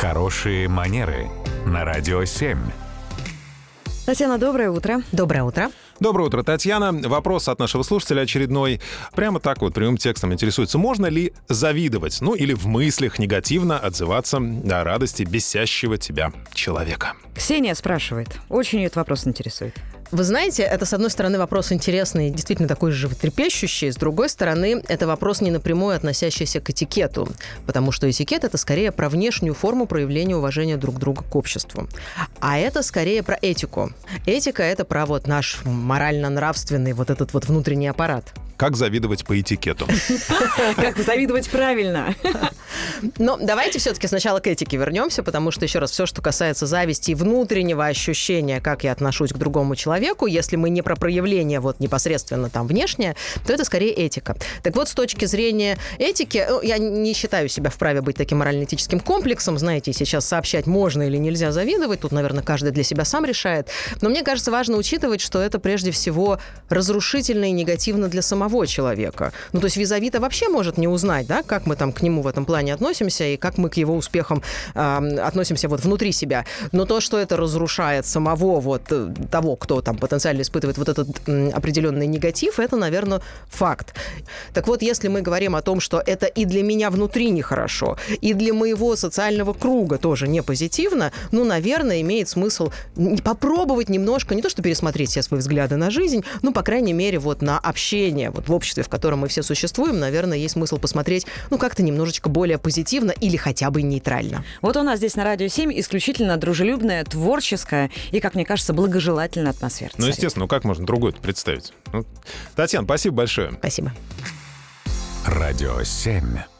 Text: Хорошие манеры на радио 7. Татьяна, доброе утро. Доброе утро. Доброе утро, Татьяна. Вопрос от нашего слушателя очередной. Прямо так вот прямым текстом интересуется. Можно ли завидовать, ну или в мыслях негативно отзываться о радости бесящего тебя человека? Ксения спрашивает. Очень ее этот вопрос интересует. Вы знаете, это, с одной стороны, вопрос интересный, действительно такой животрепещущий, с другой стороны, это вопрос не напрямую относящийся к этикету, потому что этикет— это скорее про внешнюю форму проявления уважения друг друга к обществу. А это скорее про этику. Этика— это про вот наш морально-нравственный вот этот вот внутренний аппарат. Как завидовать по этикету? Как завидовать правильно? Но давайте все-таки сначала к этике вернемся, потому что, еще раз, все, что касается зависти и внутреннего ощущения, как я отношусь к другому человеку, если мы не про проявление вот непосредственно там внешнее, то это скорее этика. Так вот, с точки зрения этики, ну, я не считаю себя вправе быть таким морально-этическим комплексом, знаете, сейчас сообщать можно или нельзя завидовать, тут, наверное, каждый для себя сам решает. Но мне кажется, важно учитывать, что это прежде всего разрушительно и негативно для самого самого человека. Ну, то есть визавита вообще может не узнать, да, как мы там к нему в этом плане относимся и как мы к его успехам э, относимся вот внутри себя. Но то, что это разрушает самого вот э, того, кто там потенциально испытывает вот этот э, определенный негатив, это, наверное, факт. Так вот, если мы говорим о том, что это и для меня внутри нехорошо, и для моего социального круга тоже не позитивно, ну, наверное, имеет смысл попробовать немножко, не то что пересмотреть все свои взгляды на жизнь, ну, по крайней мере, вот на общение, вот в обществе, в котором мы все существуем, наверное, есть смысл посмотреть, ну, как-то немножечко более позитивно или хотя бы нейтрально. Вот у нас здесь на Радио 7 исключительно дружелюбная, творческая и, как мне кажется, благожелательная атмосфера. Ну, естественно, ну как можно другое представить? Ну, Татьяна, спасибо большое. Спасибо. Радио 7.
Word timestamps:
Хорошие 0.00 0.68
манеры 0.68 1.28
на 1.66 1.84
радио 1.84 2.24
7. 2.24 2.56
Татьяна, 4.06 4.38
доброе 4.38 4.70
утро. 4.70 5.02
Доброе 5.10 5.42
утро. 5.42 5.72
Доброе 5.98 6.28
утро, 6.28 6.44
Татьяна. 6.44 6.92
Вопрос 6.92 7.48
от 7.48 7.58
нашего 7.58 7.82
слушателя 7.82 8.20
очередной. 8.20 8.80
Прямо 9.16 9.40
так 9.40 9.60
вот 9.60 9.74
прямым 9.74 9.96
текстом 9.96 10.32
интересуется. 10.32 10.78
Можно 10.78 11.06
ли 11.06 11.32
завидовать, 11.48 12.18
ну 12.20 12.36
или 12.36 12.54
в 12.54 12.66
мыслях 12.66 13.18
негативно 13.18 13.76
отзываться 13.76 14.36
о 14.36 14.84
радости 14.84 15.24
бесящего 15.24 15.98
тебя 15.98 16.32
человека? 16.54 17.14
Ксения 17.34 17.74
спрашивает. 17.74 18.28
Очень 18.48 18.78
ее 18.78 18.86
этот 18.86 18.98
вопрос 18.98 19.26
интересует. 19.26 19.74
Вы 20.10 20.24
знаете, 20.24 20.62
это, 20.62 20.86
с 20.86 20.94
одной 20.94 21.10
стороны, 21.10 21.38
вопрос 21.38 21.70
интересный, 21.70 22.30
действительно 22.30 22.66
такой 22.66 22.92
животрепещущий, 22.92 23.92
с 23.92 23.96
другой 23.96 24.30
стороны, 24.30 24.82
это 24.88 25.06
вопрос 25.06 25.42
не 25.42 25.50
напрямую 25.50 25.94
относящийся 25.94 26.60
к 26.60 26.70
этикету, 26.70 27.28
потому 27.66 27.92
что 27.92 28.08
этикет— 28.10 28.44
это 28.44 28.56
скорее 28.56 28.90
про 28.90 29.10
внешнюю 29.10 29.52
форму 29.52 29.86
проявления 29.86 30.36
уважения 30.36 30.78
друг 30.78 30.98
друга 30.98 31.24
к 31.24 31.36
обществу. 31.36 31.88
А 32.40 32.56
это 32.58 32.82
скорее 32.82 33.22
про 33.22 33.38
этику. 33.40 33.92
Этика— 34.24 34.62
это 34.64 34.86
про 34.86 35.04
вот 35.04 35.26
наш 35.26 35.60
морально-нравственный 35.64 36.94
вот 36.94 37.10
этот 37.10 37.34
вот 37.34 37.44
внутренний 37.44 37.88
аппарат. 37.88 38.32
Как 38.58 38.76
завидовать 38.76 39.24
по 39.24 39.40
этикету? 39.40 39.86
Как 40.74 40.98
завидовать 40.98 41.48
правильно? 41.48 42.12
Но 43.18 43.38
давайте 43.40 43.78
все-таки 43.78 44.08
сначала 44.08 44.40
к 44.40 44.48
этике 44.48 44.76
вернемся, 44.76 45.22
потому 45.22 45.52
что, 45.52 45.64
еще 45.64 45.78
раз, 45.78 45.92
все, 45.92 46.06
что 46.06 46.22
касается 46.22 46.66
зависти 46.66 47.12
и 47.12 47.14
внутреннего 47.14 47.86
ощущения, 47.86 48.60
как 48.60 48.82
я 48.82 48.90
отношусь 48.90 49.32
к 49.32 49.36
другому 49.36 49.76
человеку, 49.76 50.26
если 50.26 50.56
мы 50.56 50.70
не 50.70 50.82
про 50.82 50.96
проявление 50.96 51.60
вот 51.60 51.78
непосредственно 51.78 52.50
там 52.50 52.66
внешнее, 52.66 53.14
то 53.46 53.52
это 53.52 53.64
скорее 53.64 53.92
этика. 53.92 54.36
Так 54.64 54.74
вот, 54.74 54.88
с 54.88 54.92
точки 54.92 55.24
зрения 55.24 55.78
этики, 55.98 56.44
ну, 56.48 56.60
я 56.60 56.78
не 56.78 57.14
считаю 57.14 57.48
себя 57.48 57.70
вправе 57.70 58.00
быть 58.00 58.16
таким 58.16 58.38
морально-этическим 58.38 58.98
комплексом, 58.98 59.56
знаете, 59.56 59.92
сейчас 59.92 60.26
сообщать 60.26 60.66
можно 60.66 61.04
или 61.04 61.16
нельзя 61.16 61.52
завидовать, 61.52 62.00
тут, 62.00 62.10
наверное, 62.10 62.42
каждый 62.42 62.72
для 62.72 62.82
себя 62.82 63.04
сам 63.04 63.24
решает. 63.24 63.68
Но 64.00 64.08
мне 64.08 64.24
кажется, 64.24 64.50
важно 64.50 64.76
учитывать, 64.76 65.20
что 65.20 65.40
это 65.40 65.60
прежде 65.60 65.92
всего 65.92 66.40
разрушительно 66.68 67.44
и 67.44 67.52
негативно 67.52 68.08
для 68.08 68.22
самого 68.22 68.47
самого 68.48 68.66
человека. 68.66 69.32
Ну, 69.52 69.60
то 69.60 69.66
есть 69.66 69.76
визавита 69.76 70.20
вообще 70.20 70.48
может 70.48 70.78
не 70.78 70.88
узнать, 70.88 71.26
да, 71.26 71.42
как 71.42 71.66
мы 71.66 71.76
там 71.76 71.92
к 71.92 72.02
нему 72.02 72.22
в 72.22 72.26
этом 72.26 72.44
плане 72.44 72.74
относимся 72.74 73.24
и 73.24 73.36
как 73.36 73.58
мы 73.58 73.68
к 73.68 73.78
его 73.78 73.94
успехам 73.94 74.42
э, 74.74 75.18
относимся 75.26 75.68
вот 75.68 75.80
внутри 75.84 76.12
себя. 76.12 76.44
Но 76.72 76.84
то, 76.84 77.00
что 77.00 77.18
это 77.18 77.36
разрушает 77.36 78.06
самого 78.06 78.60
вот 78.60 78.82
э, 78.90 79.12
того, 79.30 79.56
кто 79.56 79.80
там 79.80 79.96
потенциально 79.96 80.42
испытывает 80.42 80.78
вот 80.78 80.88
этот 80.88 81.08
э, 81.26 81.50
определенный 81.50 82.06
негатив, 82.06 82.58
это, 82.58 82.76
наверное, 82.76 83.20
факт. 83.50 83.94
Так 84.54 84.68
вот, 84.68 84.82
если 84.82 85.08
мы 85.08 85.22
говорим 85.22 85.54
о 85.54 85.62
том, 85.62 85.80
что 85.80 86.02
это 86.06 86.26
и 86.26 86.44
для 86.44 86.62
меня 86.62 86.90
внутри 86.90 87.30
нехорошо, 87.30 87.96
и 88.22 88.34
для 88.34 88.54
моего 88.54 88.96
социального 88.96 89.52
круга 89.52 89.98
тоже 89.98 90.28
не 90.28 90.42
позитивно, 90.42 91.12
ну, 91.32 91.44
наверное, 91.44 92.00
имеет 92.00 92.28
смысл 92.28 92.70
попробовать 93.24 93.88
немножко, 93.88 94.34
не 94.34 94.42
то 94.42 94.48
что 94.48 94.62
пересмотреть 94.62 95.10
все 95.10 95.22
свои 95.22 95.40
взгляды 95.40 95.76
на 95.76 95.90
жизнь, 95.90 96.22
ну, 96.42 96.52
по 96.52 96.62
крайней 96.62 96.94
мере, 96.94 97.18
вот 97.18 97.42
на 97.42 97.58
общение, 97.58 98.30
вот 98.38 98.48
в 98.48 98.52
обществе, 98.52 98.82
в 98.82 98.88
котором 98.88 99.20
мы 99.20 99.28
все 99.28 99.42
существуем, 99.42 99.98
наверное, 99.98 100.38
есть 100.38 100.54
смысл 100.54 100.78
посмотреть, 100.78 101.26
ну, 101.50 101.58
как-то 101.58 101.82
немножечко 101.82 102.28
более 102.28 102.58
позитивно 102.58 103.10
или 103.10 103.36
хотя 103.36 103.70
бы 103.70 103.82
нейтрально. 103.82 104.44
Вот 104.62 104.76
у 104.76 104.82
нас 104.82 104.98
здесь 104.98 105.16
на 105.16 105.24
Радио 105.24 105.48
7 105.48 105.78
исключительно 105.80 106.36
дружелюбная, 106.36 107.04
творческая 107.04 107.90
и, 108.10 108.20
как 108.20 108.34
мне 108.34 108.44
кажется, 108.44 108.72
благожелательная 108.72 109.50
атмосфера. 109.50 109.90
Ну, 109.98 110.06
естественно, 110.06 110.44
ну 110.44 110.48
как 110.48 110.64
можно 110.64 110.86
другое 110.86 111.12
представить? 111.12 111.72
Ну, 111.92 112.04
Татьяна, 112.54 112.86
спасибо 112.86 113.16
большое. 113.16 113.52
Спасибо. 113.58 113.92
Радио 115.26 115.82
7. 115.82 116.57